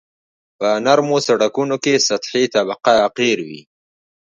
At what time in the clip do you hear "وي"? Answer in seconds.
3.47-3.61